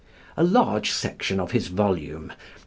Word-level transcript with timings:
A 0.35 0.43
large 0.43 0.89
section 0.91 1.39
of 1.39 1.51
his 1.51 1.67
volume 1.67 2.29
(pp. 2.35 2.59